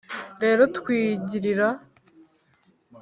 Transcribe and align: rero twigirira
rero 0.41 0.61
twigirira 0.77 1.67